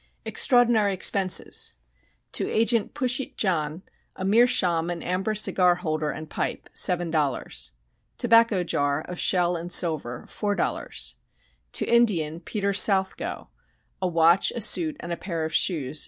[0.25, 1.75] EXTRAORDINARY EXPENSES
[2.31, 3.83] To Agent Pushyt John,
[4.15, 7.71] a meerschaum and amber cigar holder and pipe...........$ 7.00
[8.17, 11.13] Tobacco jar of shell and silver...........$ 4.00
[11.73, 13.49] To Indian Peter South Go,
[14.01, 15.99] a watch, a suit, and a pair of shoes